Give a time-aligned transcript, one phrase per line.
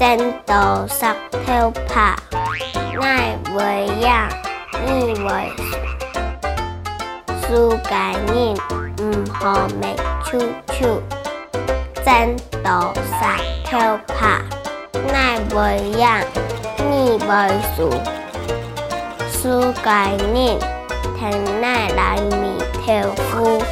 [0.00, 0.54] 争斗
[0.88, 2.16] 上跳爬，
[2.98, 4.26] 奈为样，
[4.86, 5.52] 意为
[7.42, 8.54] 输概念，
[9.02, 9.94] 唔好未
[10.24, 10.38] 出
[10.68, 11.02] 出。
[12.02, 12.34] 争
[12.64, 14.40] 斗上跳爬，
[15.12, 16.18] 奈为样，
[16.78, 17.90] 意为输
[19.30, 20.58] 输概念，
[21.18, 23.62] 听奈来面跳夫。